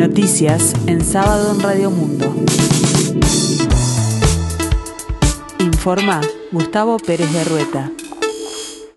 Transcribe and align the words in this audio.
Noticias 0.00 0.72
en 0.86 1.04
sábado 1.04 1.52
en 1.54 1.60
Radio 1.60 1.90
Mundo. 1.90 2.34
Informa 5.58 6.22
Gustavo 6.50 6.96
Pérez 6.98 7.30
de 7.30 7.44
Rueta. 7.44 7.92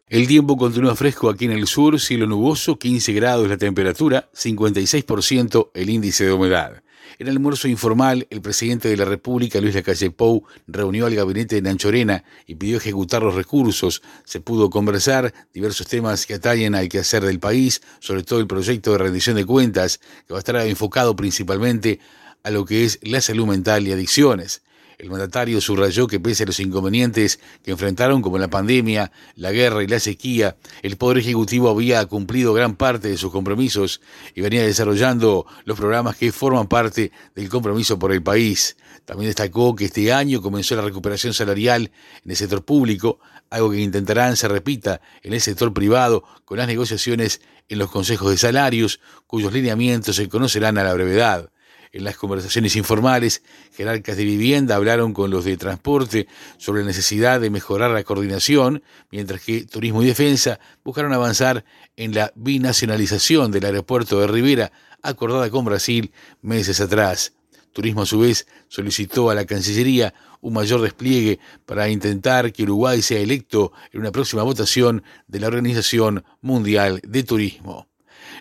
El 0.08 0.28
tiempo 0.28 0.56
continúa 0.56 0.96
fresco 0.96 1.30
aquí 1.30 1.44
en 1.44 1.52
el 1.52 1.68
sur, 1.68 2.00
cielo 2.00 2.26
nuboso, 2.26 2.80
15 2.80 3.12
grados 3.12 3.50
la 3.50 3.58
temperatura, 3.58 4.30
56% 4.34 5.72
el 5.74 5.90
índice 5.90 6.24
de 6.24 6.32
humedad. 6.32 6.82
En 7.20 7.28
el 7.28 7.34
almuerzo 7.34 7.68
informal, 7.68 8.26
el 8.32 8.42
presidente 8.42 8.90
de 8.90 8.98
la 8.98 9.06
República, 9.06 9.62
Luis 9.62 9.76
Lacalle 9.76 10.10
Pou, 10.10 10.46
reunió 10.68 11.06
al 11.06 11.14
gabinete 11.14 11.56
de 11.56 11.62
Nanchorena 11.62 12.24
y 12.48 12.56
pidió 12.56 12.78
ejecutar 12.78 13.22
los 13.22 13.36
recursos. 13.36 14.02
Se 14.24 14.40
pudo 14.40 14.70
conversar 14.72 15.32
diversos 15.54 15.88
temas 15.88 16.26
que 16.26 16.34
atañen 16.34 16.74
al 16.74 16.90
quehacer 16.90 17.24
del 17.24 17.40
país, 17.40 17.82
sobre 18.00 18.24
todo 18.24 18.40
el 18.40 18.48
proyecto 18.48 18.92
de 18.92 18.98
rendición 18.98 19.36
de 19.36 19.46
cuentas, 19.46 20.00
que 20.28 20.34
va 20.34 20.38
a 20.38 20.40
estar 20.40 20.56
enfocado 20.58 21.16
principalmente 21.16 22.00
a 22.44 22.50
lo 22.50 22.66
que 22.66 22.84
es 22.84 23.00
la 23.04 23.22
salud 23.22 23.46
mental 23.46 23.88
y 23.88 23.92
adicciones. 23.92 24.64
El 25.04 25.10
mandatario 25.10 25.60
subrayó 25.60 26.08
que 26.08 26.22
pese 26.22 26.44
a 26.44 26.46
los 26.46 26.62
inconvenientes 26.62 27.42
que 27.62 27.72
enfrentaron 27.72 28.22
como 28.22 28.38
la 28.38 28.48
pandemia, 28.48 29.12
la 29.36 29.52
guerra 29.52 29.84
y 29.84 29.88
la 29.88 30.00
sequía, 30.00 30.56
el 30.82 30.96
Poder 30.96 31.18
Ejecutivo 31.18 31.70
había 31.70 32.06
cumplido 32.06 32.54
gran 32.54 32.78
parte 32.78 33.10
de 33.10 33.18
sus 33.18 33.30
compromisos 33.30 34.00
y 34.34 34.40
venía 34.40 34.64
desarrollando 34.64 35.46
los 35.66 35.78
programas 35.78 36.16
que 36.16 36.32
forman 36.32 36.70
parte 36.70 37.12
del 37.36 37.50
compromiso 37.50 38.00
por 38.00 38.14
el 38.14 38.24
país. 38.24 38.78
También 39.04 39.28
destacó 39.28 39.76
que 39.76 39.84
este 39.84 40.14
año 40.14 40.42
comenzó 40.42 40.78
la 40.78 40.84
recuperación 40.84 41.34
salarial 41.34 41.92
en 42.24 42.32
el 42.32 42.38
sector 42.38 42.64
público, 42.64 43.20
algo 43.50 43.72
que 43.72 43.82
intentarán 43.82 44.38
se 44.38 44.48
repita 44.48 45.02
en 45.22 45.34
el 45.34 45.42
sector 45.42 45.74
privado 45.74 46.24
con 46.46 46.60
las 46.60 46.68
negociaciones 46.68 47.42
en 47.68 47.78
los 47.78 47.92
consejos 47.92 48.32
de 48.32 48.38
salarios, 48.38 49.02
cuyos 49.28 49.52
lineamientos 49.52 50.16
se 50.16 50.30
conocerán 50.30 50.78
a 50.78 50.86
la 50.86 50.94
brevedad. 50.94 51.50
En 51.94 52.04
las 52.04 52.18
conversaciones 52.18 52.76
informales, 52.76 53.44
jerarcas 53.78 54.18
de 54.18 54.26
vivienda 54.26 54.76
hablaron 54.76 55.14
con 55.14 55.30
los 55.30 55.46
de 55.46 55.58
transporte 55.58 56.28
sobre 56.58 56.82
la 56.82 56.88
necesidad 56.88 57.40
de 57.40 57.52
mejorar 57.52 57.92
la 57.92 58.04
coordinación, 58.04 58.82
mientras 59.12 59.42
que 59.42 59.66
Turismo 59.66 60.02
y 60.02 60.08
Defensa 60.08 60.60
buscaron 60.84 61.14
avanzar 61.14 61.64
en 61.96 62.16
la 62.16 62.34
binacionalización 62.34 63.52
del 63.52 63.66
aeropuerto 63.66 64.20
de 64.20 64.26
Rivera, 64.26 64.72
acordada 65.04 65.52
con 65.52 65.66
Brasil 65.66 66.12
meses 66.42 66.82
atrás. 66.82 67.34
Turismo 67.74 68.02
a 68.02 68.06
su 68.08 68.18
vez 68.18 68.48
solicitó 68.70 69.30
a 69.30 69.36
la 69.36 69.46
Cancillería 69.46 70.16
un 70.42 70.54
mayor 70.54 70.82
despliegue 70.82 71.40
para 71.68 71.90
intentar 71.90 72.52
que 72.52 72.64
Uruguay 72.64 73.04
sea 73.04 73.20
electo 73.20 73.72
en 73.92 74.00
una 74.00 74.12
próxima 74.12 74.42
votación 74.42 75.04
de 75.28 75.40
la 75.40 75.48
Organización 75.48 76.24
Mundial 76.42 77.02
de 77.04 77.22
Turismo. 77.22 77.93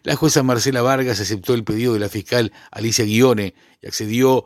La 0.05 0.17
jueza 0.17 0.43
Marcela 0.43 0.83
Vargas 0.83 1.21
aceptó 1.21 1.55
el 1.55 1.63
pedido 1.63 1.95
de 1.95 2.01
la 2.01 2.09
fiscal 2.09 2.53
Alicia 2.73 3.05
Guione 3.05 3.55
y 3.81 3.87
accedió 3.87 4.45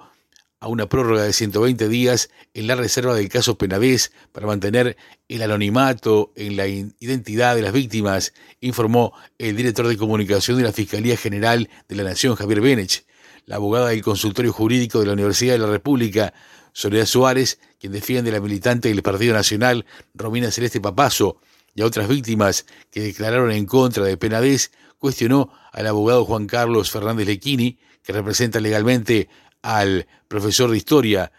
a 0.60 0.68
una 0.68 0.86
prórroga 0.86 1.22
de 1.22 1.32
120 1.32 1.88
días 1.88 2.28
en 2.52 2.66
la 2.66 2.74
reserva 2.74 3.14
del 3.14 3.30
caso 3.30 3.56
Penavés 3.56 4.12
para 4.32 4.46
mantener 4.46 4.98
el 5.28 5.40
anonimato 5.40 6.30
en 6.36 6.56
la 6.56 6.66
identidad 6.66 7.56
de 7.56 7.62
las 7.62 7.72
víctimas, 7.72 8.34
informó 8.60 9.14
el 9.38 9.56
director 9.56 9.88
de 9.88 9.96
comunicación 9.96 10.58
de 10.58 10.64
la 10.64 10.72
Fiscalía 10.72 11.16
General 11.16 11.70
de 11.88 11.96
la 11.96 12.04
Nación, 12.04 12.36
Javier 12.36 12.60
Benech. 12.60 13.06
La 13.46 13.56
abogada 13.56 13.88
del 13.88 14.02
consultorio 14.02 14.52
jurídico 14.52 15.00
de 15.00 15.06
la 15.06 15.12
Universidad 15.14 15.54
de 15.54 15.60
la 15.60 15.68
República, 15.68 16.34
Soledad 16.72 17.06
Suárez, 17.06 17.60
quien 17.80 17.92
defiende 17.92 18.30
a 18.30 18.34
la 18.34 18.40
militante 18.40 18.88
del 18.88 19.02
Partido 19.02 19.32
Nacional, 19.32 19.86
Romina 20.14 20.50
Celeste 20.50 20.80
Papazo, 20.80 21.38
y 21.74 21.82
a 21.82 21.86
otras 21.86 22.08
víctimas 22.08 22.66
que 22.90 23.00
declararon 23.00 23.52
en 23.52 23.66
contra 23.66 24.04
de 24.04 24.16
Penavés, 24.16 24.72
cuestionó 24.98 25.50
al 25.72 25.86
abogado 25.86 26.24
Juan 26.24 26.46
Carlos 26.46 26.90
Fernández 26.90 27.26
Lequini, 27.26 27.78
que 28.02 28.12
representa 28.12 28.60
legalmente 28.60 29.28
al 29.62 30.06
profesor 30.28 30.70
de 30.70 30.76
historia 30.76 31.32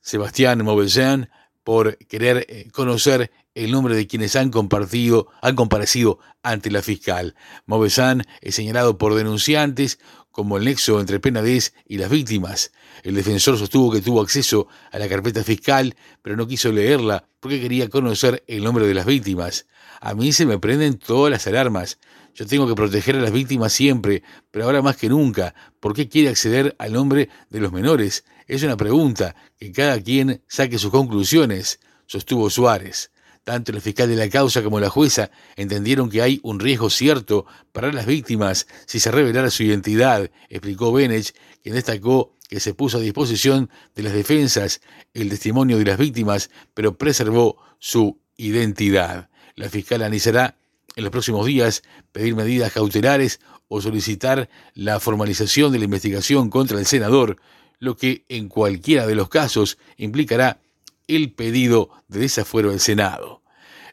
Sebastián 0.00 0.64
Mauvesan, 0.64 1.30
por 1.62 1.98
querer 1.98 2.46
eh, 2.48 2.68
conocer 2.72 3.30
el 3.54 3.70
nombre 3.70 3.94
de 3.94 4.06
quienes 4.06 4.34
han 4.36 4.50
compartido, 4.50 5.28
han 5.42 5.56
comparecido 5.56 6.18
ante 6.42 6.70
la 6.70 6.82
fiscal. 6.82 7.34
Mauvesan 7.66 8.24
es 8.40 8.54
señalado 8.54 8.96
por 8.96 9.14
denunciantes 9.14 9.98
como 10.30 10.56
el 10.56 10.64
nexo 10.64 11.00
entre 11.00 11.20
Penades 11.20 11.74
y 11.86 11.98
las 11.98 12.10
víctimas. 12.10 12.72
El 13.02 13.14
defensor 13.14 13.58
sostuvo 13.58 13.92
que 13.92 14.00
tuvo 14.00 14.20
acceso 14.20 14.68
a 14.90 14.98
la 14.98 15.08
carpeta 15.08 15.44
fiscal, 15.44 15.96
pero 16.22 16.36
no 16.36 16.46
quiso 16.46 16.72
leerla 16.72 17.24
porque 17.40 17.60
quería 17.60 17.88
conocer 17.88 18.44
el 18.46 18.62
nombre 18.62 18.86
de 18.86 18.94
las 18.94 19.06
víctimas. 19.06 19.66
A 20.00 20.14
mí 20.14 20.32
se 20.32 20.46
me 20.46 20.58
prenden 20.58 20.98
todas 20.98 21.30
las 21.30 21.46
alarmas. 21.46 21.98
Yo 22.34 22.46
tengo 22.46 22.68
que 22.68 22.74
proteger 22.74 23.16
a 23.16 23.20
las 23.20 23.32
víctimas 23.32 23.72
siempre, 23.72 24.22
pero 24.50 24.66
ahora 24.66 24.82
más 24.82 24.96
que 24.96 25.08
nunca. 25.08 25.54
¿Por 25.80 25.94
qué 25.94 26.08
quiere 26.08 26.28
acceder 26.28 26.76
al 26.78 26.92
nombre 26.92 27.28
de 27.48 27.60
los 27.60 27.72
menores? 27.72 28.24
Es 28.46 28.62
una 28.62 28.76
pregunta, 28.76 29.34
que 29.58 29.72
cada 29.72 30.00
quien 30.00 30.42
saque 30.46 30.78
sus 30.78 30.90
conclusiones, 30.90 31.80
sostuvo 32.06 32.50
Suárez. 32.50 33.10
Tanto 33.44 33.72
el 33.72 33.80
fiscal 33.80 34.08
de 34.08 34.16
la 34.16 34.28
causa 34.28 34.62
como 34.62 34.80
la 34.80 34.90
jueza 34.90 35.30
entendieron 35.56 36.10
que 36.10 36.22
hay 36.22 36.40
un 36.42 36.60
riesgo 36.60 36.90
cierto 36.90 37.46
para 37.72 37.92
las 37.92 38.06
víctimas 38.06 38.66
si 38.86 39.00
se 39.00 39.10
revelara 39.10 39.50
su 39.50 39.62
identidad, 39.62 40.30
explicó 40.48 40.92
Benech, 40.92 41.34
quien 41.62 41.74
destacó 41.74 42.36
que 42.50 42.58
se 42.58 42.74
puso 42.74 42.98
a 42.98 43.00
disposición 43.00 43.70
de 43.94 44.02
las 44.02 44.12
defensas 44.12 44.80
el 45.14 45.30
testimonio 45.30 45.78
de 45.78 45.84
las 45.84 45.98
víctimas, 45.98 46.50
pero 46.74 46.98
preservó 46.98 47.56
su 47.78 48.18
identidad. 48.36 49.30
La 49.54 49.68
fiscal 49.68 50.02
analizará 50.02 50.56
en 50.96 51.04
los 51.04 51.12
próximos 51.12 51.46
días 51.46 51.84
pedir 52.10 52.34
medidas 52.34 52.72
cautelares 52.72 53.38
o 53.68 53.80
solicitar 53.80 54.50
la 54.74 54.98
formalización 54.98 55.70
de 55.70 55.78
la 55.78 55.84
investigación 55.84 56.50
contra 56.50 56.80
el 56.80 56.86
senador, 56.86 57.36
lo 57.78 57.96
que 57.96 58.24
en 58.28 58.48
cualquiera 58.48 59.06
de 59.06 59.14
los 59.14 59.28
casos 59.28 59.78
implicará 59.96 60.58
el 61.06 61.32
pedido 61.32 61.90
de 62.08 62.18
desafuero 62.18 62.70
del 62.70 62.80
Senado. 62.80 63.39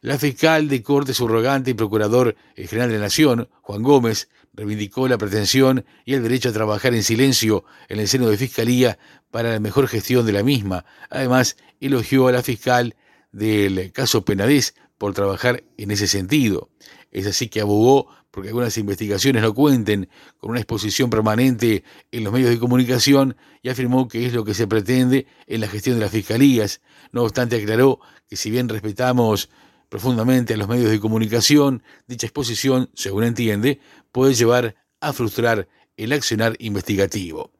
La 0.08 0.18
fiscal 0.18 0.70
de 0.70 0.82
Corte 0.84 1.14
subrogante 1.14 1.72
y 1.72 1.74
procurador 1.74 2.38
general 2.56 2.88
de 2.88 2.96
la 2.96 3.02
Nación, 3.02 3.50
Juan 3.60 3.84
Gómez, 3.84 4.30
reivindicó 4.54 5.10
la 5.10 5.18
pretensión 5.18 5.84
y 6.06 6.14
el 6.14 6.24
derecho 6.24 6.48
a 6.48 6.54
trabajar 6.54 6.94
en 6.94 7.04
silencio 7.04 7.66
en 7.90 8.00
el 8.00 8.08
seno 8.08 8.30
de 8.30 8.38
Fiscalía 8.38 8.98
para 9.32 9.52
la 9.52 9.60
mejor 9.60 9.90
gestión 9.90 10.26
de 10.26 10.32
la 10.32 10.44
misma. 10.44 10.86
Además, 11.10 11.58
elogió 11.82 12.30
a 12.30 12.32
la 12.32 12.42
fiscal 12.42 12.96
del 13.34 13.92
caso 13.92 14.24
Penadez 14.24 14.76
por 14.98 15.14
trabajar 15.14 15.66
en 15.76 15.92
ese 15.92 16.08
sentido. 16.08 16.70
Es 17.12 17.28
así 17.28 17.50
que 17.50 17.60
abogó 17.60 18.08
porque 18.32 18.48
algunas 18.48 18.78
investigaciones 18.78 19.42
no 19.42 19.54
cuenten 19.54 20.08
con 20.38 20.52
una 20.52 20.62
exposición 20.62 21.10
permanente 21.10 21.84
en 22.14 22.24
los 22.24 22.32
medios 22.32 22.52
de 22.52 22.60
comunicación 22.60 23.36
y 23.62 23.68
afirmó 23.68 24.08
que 24.08 24.26
es 24.26 24.34
lo 24.34 24.46
que 24.46 24.54
se 24.54 24.68
pretende 24.68 25.28
en 25.48 25.60
la 25.60 25.68
gestión 25.68 25.98
de 25.98 26.02
las 26.04 26.12
fiscalías. 26.12 26.80
No 27.12 27.24
obstante, 27.24 27.58
aclaró 27.58 28.00
que 28.30 28.38
si 28.38 28.50
bien 28.50 28.70
respetamos 28.70 29.50
profundamente 29.90 30.54
a 30.54 30.58
los 30.58 30.68
medios 30.68 30.92
de 30.92 31.00
comunicación, 31.00 31.84
dicha 32.08 32.28
exposición, 32.28 32.90
según 32.94 33.24
entiende, 33.24 33.80
puede 34.12 34.34
llevar 34.34 34.76
a 35.00 35.14
frustrar 35.14 35.68
el 35.96 36.14
accionar 36.14 36.56
investigativo. 36.60 37.52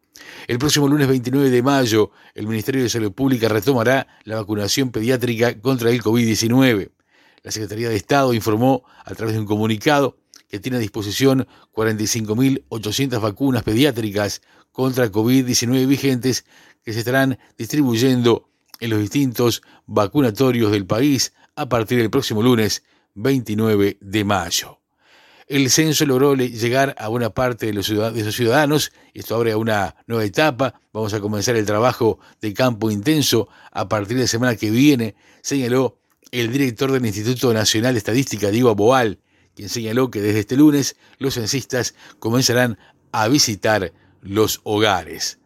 El 0.48 0.60
próximo 0.60 0.88
lunes 0.88 1.08
29 1.08 1.50
de 1.50 1.62
mayo, 1.62 2.12
el 2.34 2.48
Ministerio 2.48 2.82
de 2.82 2.90
Salud 2.90 3.12
Pública 3.12 3.50
retomará 3.50 4.08
la 4.24 4.36
vacunación 4.36 4.92
pediátrica 4.92 5.60
contra 5.60 5.90
el 5.90 6.02
COVID-19. 6.02 6.92
La 7.44 7.52
Secretaría 7.52 7.90
de 7.90 7.96
Estado 7.96 8.34
informó 8.34 8.84
a 9.06 9.14
través 9.14 9.36
de 9.36 9.40
un 9.40 9.46
comunicado 9.46 10.18
que 10.50 10.60
tiene 10.60 10.78
a 10.78 10.82
disposición 10.82 11.48
45.800 11.74 13.22
vacunas 13.22 13.64
pediátricas 13.64 14.42
contra 14.72 15.12
COVID-19 15.12 15.88
vigentes 15.88 16.46
que 16.84 16.94
se 16.94 17.00
estarán 17.00 17.38
distribuyendo 17.58 18.47
en 18.80 18.90
los 18.90 19.00
distintos 19.00 19.62
vacunatorios 19.86 20.72
del 20.72 20.86
país 20.86 21.34
a 21.56 21.70
partir 21.70 21.98
del 21.98 22.10
próximo 22.10 22.42
lunes 22.44 22.84
29 23.16 23.98
de 24.00 24.24
mayo. 24.24 24.80
El 25.48 25.70
censo 25.70 26.06
logró 26.06 26.36
llegar 26.36 26.94
a 26.98 27.08
buena 27.08 27.30
parte 27.30 27.68
de 27.68 27.74
los 27.74 27.86
ciudadanos 27.86 28.92
esto 29.14 29.36
abre 29.36 29.56
una 29.56 29.96
nueva 30.06 30.26
etapa. 30.26 30.80
Vamos 30.92 31.14
a 31.14 31.22
comenzar 31.22 31.56
el 31.56 31.66
trabajo 31.66 32.20
de 32.42 32.54
campo 32.54 32.92
intenso 32.92 33.48
a 33.72 33.88
partir 33.88 34.18
de 34.18 34.24
la 34.24 34.28
semana 34.28 34.56
que 34.56 34.70
viene, 34.70 35.16
señaló 35.42 36.00
el 36.32 36.52
director 36.52 36.92
del 36.92 37.06
Instituto 37.06 37.54
Nacional 37.54 37.94
de 37.94 38.00
Estadística, 38.00 38.52
Diego 38.52 38.70
Aboal, 38.70 39.20
quien 39.56 39.70
señaló 39.70 40.12
que 40.12 40.22
desde 40.22 40.42
este 40.42 40.58
lunes 40.58 40.98
los 41.18 41.36
censistas 41.36 41.96
comenzarán 42.20 42.78
a 43.12 43.28
visitar 43.28 43.94
los 44.22 44.60
hogares. 44.64 45.40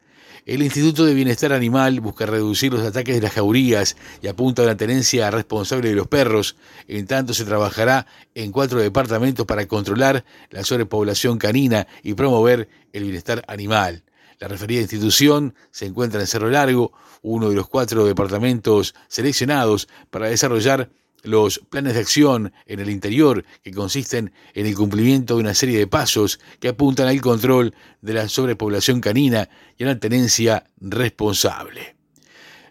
El 0.44 0.64
Instituto 0.64 1.06
de 1.06 1.14
Bienestar 1.14 1.54
Animal 1.54 2.00
busca 2.00 2.26
reducir 2.26 2.74
los 2.74 2.82
ataques 2.82 3.14
de 3.14 3.22
las 3.22 3.34
jaurías 3.34 3.96
y 4.24 4.28
apunta 4.28 4.64
a 4.64 4.66
la 4.66 4.76
tenencia 4.76 5.30
responsable 5.30 5.90
de 5.90 5.96
los 5.96 6.08
perros. 6.08 6.56
En 6.88 7.06
tanto, 7.06 7.36
se 7.36 7.46
trabajará 7.46 8.08
en 8.34 8.52
cuatro 8.52 8.80
departamentos 8.80 9.46
para 9.46 9.68
controlar 9.68 10.26
la 10.50 10.64
sobrepoblación 10.64 11.38
canina 11.38 11.86
y 12.02 12.16
promover 12.16 12.70
el 12.92 13.04
bienestar 13.04 13.44
animal. 13.48 14.04
La 14.40 14.48
referida 14.48 14.82
institución 14.82 15.54
se 15.70 15.86
encuentra 15.86 16.20
en 16.20 16.26
Cerro 16.26 16.50
Largo, 16.50 16.92
uno 17.22 17.50
de 17.52 17.56
los 17.56 17.68
cuatro 17.68 18.06
departamentos 18.06 18.96
seleccionados 19.10 19.88
para 20.10 20.28
desarrollar 20.28 20.90
los 21.24 21.60
planes 21.70 21.94
de 21.94 22.00
acción 22.00 22.54
en 22.66 22.80
el 22.80 22.90
interior 22.90 23.46
que 23.64 23.72
consisten 23.72 24.34
en 24.54 24.66
el 24.66 24.76
cumplimiento 24.76 25.36
de 25.36 25.42
una 25.42 25.54
serie 25.54 25.78
de 25.78 25.88
pasos 25.88 26.40
que 26.60 26.70
apuntan 26.70 27.08
al 27.08 27.22
control 27.22 27.74
de 28.02 28.14
la 28.14 28.28
sobrepoblación 28.28 29.02
canina 29.02 29.50
y 29.78 29.84
a 29.84 29.88
la 29.88 30.00
tenencia 30.00 30.66
responsable. 30.80 31.96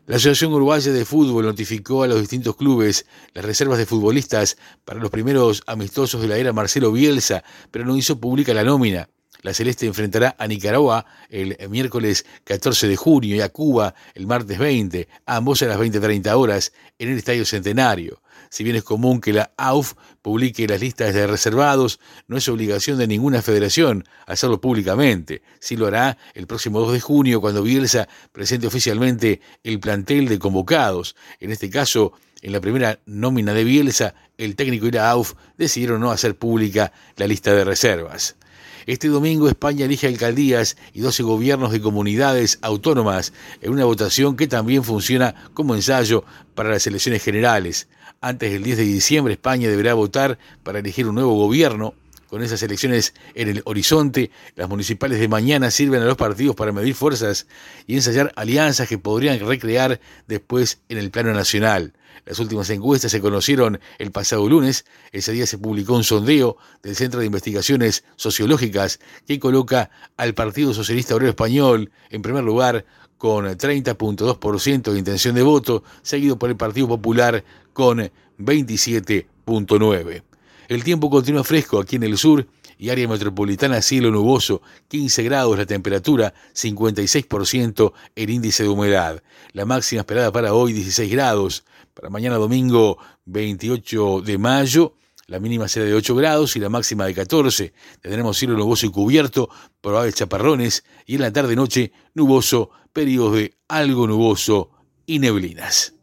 La 0.06 0.17
Asociación 0.17 0.52
Uruguaya 0.52 0.91
de 0.91 1.05
Fútbol 1.05 1.44
notificó 1.44 2.02
a 2.02 2.08
los 2.08 2.20
distintos 2.20 2.56
clubes 2.56 3.06
las 3.32 3.44
reservas 3.44 3.79
de 3.79 3.87
futbolistas 3.87 4.56
para 4.85 4.99
los 4.99 5.11
primeros 5.11 5.62
amistosos 5.67 6.20
de 6.20 6.26
la 6.26 6.37
era 6.37 6.52
Marcelo 6.52 6.91
Bielsa, 6.91 7.44
pero 7.70 7.85
no 7.85 7.97
hizo 7.97 8.19
pública 8.19 8.52
la 8.52 8.64
nómina. 8.64 9.08
La 9.42 9.54
Celeste 9.54 9.87
enfrentará 9.87 10.37
a 10.38 10.46
Nicaragua 10.46 11.06
el 11.28 11.56
miércoles 11.70 12.26
14 12.44 12.88
de 12.88 12.96
junio 12.96 13.37
y 13.37 13.40
a 13.40 13.48
Cuba 13.48 13.94
el 14.14 14.26
martes 14.26 14.58
20, 14.58 15.08
ambos 15.26 15.62
a 15.62 15.66
las 15.66 15.78
20.30 15.78 16.31
horas 16.37 16.72
en 16.98 17.10
el 17.10 17.19
Estadio 17.19 17.44
Centenario. 17.46 18.20
Si 18.50 18.64
bien 18.64 18.76
es 18.76 18.82
común 18.82 19.20
que 19.20 19.32
la 19.32 19.52
AUF 19.56 19.94
publique 20.22 20.66
las 20.66 20.81
listas 20.81 21.14
de 21.14 21.26
reservados, 21.26 22.00
no 22.26 22.37
es 22.37 22.48
obligación 22.48 22.98
de 22.98 23.06
ninguna 23.06 23.42
federación 23.42 24.04
hacerlo 24.26 24.60
públicamente. 24.60 25.42
Sí 25.60 25.76
lo 25.76 25.87
hará 25.87 26.19
el 26.34 26.46
próximo 26.46 26.81
2 26.81 26.92
de 26.94 27.00
junio 27.00 27.40
cuando 27.40 27.62
Bielsa 27.62 28.08
presente 28.32 28.66
oficialmente 28.66 29.40
el 29.62 29.78
plantel 29.78 30.28
de 30.28 30.38
convocados. 30.38 31.14
En 31.38 31.52
este 31.52 31.70
caso, 31.70 32.12
en 32.42 32.52
la 32.52 32.60
primera 32.60 32.98
nómina 33.06 33.54
de 33.54 33.64
Bielsa, 33.64 34.14
el 34.37 34.56
técnico 34.56 34.87
y 34.87 34.90
la 34.90 35.10
AUF 35.10 35.34
decidieron 35.56 36.00
no 36.00 36.10
hacer 36.10 36.37
pública 36.37 36.92
la 37.16 37.26
lista 37.26 37.54
de 37.54 37.64
reservas. 37.64 38.37
Este 38.86 39.08
domingo 39.08 39.48
España 39.48 39.84
elige 39.84 40.06
alcaldías 40.06 40.76
y 40.94 41.00
12 41.00 41.22
gobiernos 41.22 41.72
de 41.72 41.80
comunidades 41.80 42.58
autónomas 42.62 43.32
en 43.60 43.72
una 43.72 43.84
votación 43.84 44.36
que 44.36 44.46
también 44.46 44.84
funciona 44.84 45.34
como 45.52 45.74
ensayo 45.74 46.24
para 46.54 46.70
las 46.70 46.86
elecciones 46.86 47.22
generales. 47.22 47.88
Antes 48.20 48.52
del 48.52 48.62
10 48.62 48.78
de 48.78 48.84
diciembre 48.84 49.34
España 49.34 49.68
deberá 49.68 49.94
votar 49.94 50.38
para 50.62 50.78
elegir 50.78 51.06
un 51.06 51.14
nuevo 51.14 51.34
gobierno. 51.34 51.94
Con 52.30 52.42
esas 52.44 52.62
elecciones 52.62 53.12
en 53.34 53.48
el 53.48 53.60
horizonte, 53.64 54.30
las 54.54 54.68
municipales 54.68 55.18
de 55.18 55.26
mañana 55.26 55.72
sirven 55.72 56.00
a 56.00 56.04
los 56.04 56.16
partidos 56.16 56.54
para 56.54 56.70
medir 56.70 56.94
fuerzas 56.94 57.48
y 57.88 57.96
ensayar 57.96 58.32
alianzas 58.36 58.88
que 58.88 58.98
podrían 58.98 59.40
recrear 59.40 60.00
después 60.28 60.78
en 60.88 60.98
el 60.98 61.10
plano 61.10 61.32
nacional. 61.32 61.92
Las 62.24 62.38
últimas 62.38 62.70
encuestas 62.70 63.10
se 63.10 63.20
conocieron 63.20 63.80
el 63.98 64.12
pasado 64.12 64.48
lunes. 64.48 64.84
Ese 65.10 65.32
día 65.32 65.44
se 65.44 65.58
publicó 65.58 65.96
un 65.96 66.04
sondeo 66.04 66.56
del 66.84 66.94
Centro 66.94 67.18
de 67.18 67.26
Investigaciones 67.26 68.04
Sociológicas 68.14 69.00
que 69.26 69.40
coloca 69.40 69.90
al 70.16 70.32
Partido 70.34 70.72
Socialista 70.72 71.16
Obrero 71.16 71.30
Español 71.30 71.90
en 72.10 72.22
primer 72.22 72.44
lugar 72.44 72.84
con 73.18 73.44
30.2% 73.46 74.92
de 74.92 74.98
intención 75.00 75.34
de 75.34 75.42
voto, 75.42 75.82
seguido 76.02 76.38
por 76.38 76.48
el 76.48 76.56
Partido 76.56 76.86
Popular 76.86 77.42
con 77.72 78.08
27.9%. 78.38 80.29
El 80.70 80.84
tiempo 80.84 81.11
continúa 81.11 81.43
fresco 81.43 81.81
aquí 81.81 81.96
en 81.96 82.05
el 82.05 82.17
sur 82.17 82.46
y 82.78 82.90
área 82.90 83.08
metropolitana 83.08 83.82
cielo 83.82 84.12
nuboso, 84.12 84.62
15 84.87 85.25
grados 85.25 85.58
la 85.58 85.67
temperatura, 85.67 86.32
56% 86.55 87.93
el 88.14 88.31
índice 88.31 88.62
de 88.62 88.69
humedad. 88.69 89.20
La 89.52 89.64
máxima 89.64 90.02
esperada 90.02 90.31
para 90.31 90.55
hoy 90.55 90.72
16 90.72 91.11
grados, 91.11 91.64
para 91.93 92.08
mañana 92.08 92.37
domingo 92.37 92.99
28 93.25 94.20
de 94.20 94.38
mayo 94.38 94.94
la 95.26 95.40
mínima 95.40 95.67
será 95.67 95.87
de 95.87 95.94
8 95.94 96.14
grados 96.14 96.55
y 96.55 96.61
la 96.61 96.69
máxima 96.69 97.05
de 97.05 97.14
14. 97.14 97.73
Tendremos 98.00 98.38
cielo 98.38 98.56
nuboso 98.56 98.87
y 98.87 98.90
cubierto, 98.90 99.50
probables 99.81 100.14
chaparrones 100.14 100.84
y 101.05 101.16
en 101.16 101.23
la 101.23 101.32
tarde-noche 101.32 101.90
nuboso, 102.14 102.70
periodos 102.93 103.34
de 103.34 103.56
algo 103.66 104.06
nuboso 104.06 104.70
y 105.05 105.19
neblinas. 105.19 105.94